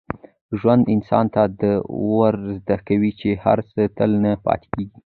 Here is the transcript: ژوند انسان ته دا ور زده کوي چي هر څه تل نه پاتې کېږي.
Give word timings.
ژوند 0.59 0.83
انسان 0.95 1.25
ته 1.33 1.41
دا 1.61 1.73
ور 2.13 2.33
زده 2.61 2.77
کوي 2.87 3.11
چي 3.19 3.29
هر 3.43 3.59
څه 3.71 3.81
تل 3.97 4.11
نه 4.23 4.31
پاتې 4.45 4.67
کېږي. 4.73 4.99